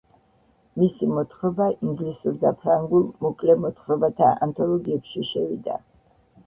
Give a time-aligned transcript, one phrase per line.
[0.83, 5.81] მისი მოთხრობა ინგლისურ და ფრანგულ მოკლე მოთხრობათა ანთოლოგიებში შევიდა.